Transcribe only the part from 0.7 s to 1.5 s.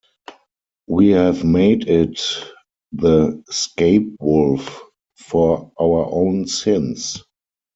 We have